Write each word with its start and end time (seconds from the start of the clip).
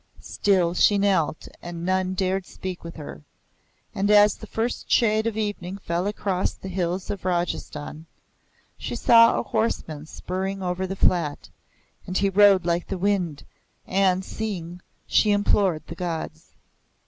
Still 0.19 0.73
she 0.73 0.97
knelt 0.97 1.47
and 1.61 1.85
none 1.85 2.15
dared 2.15 2.47
speak 2.47 2.83
with 2.83 2.95
her; 2.95 3.21
and 3.93 4.09
as 4.09 4.33
the 4.33 4.47
first 4.47 4.89
shade 4.89 5.27
of 5.27 5.37
evening 5.37 5.77
fell 5.77 6.07
across 6.07 6.53
the 6.55 6.69
hills 6.69 7.11
of 7.11 7.23
Rajasthan, 7.23 8.07
she 8.79 8.95
saw 8.95 9.37
a 9.39 9.43
horseman 9.43 10.07
spurting 10.07 10.63
over 10.63 10.87
the 10.87 10.95
flat; 10.95 11.51
and 12.07 12.17
he 12.17 12.29
rode 12.31 12.65
like 12.65 12.87
the 12.87 12.97
wind, 12.97 13.43
and, 13.85 14.25
seeing, 14.25 14.81
she 15.05 15.29
implored 15.29 15.85
the 15.85 15.93
Gods. 15.93 16.55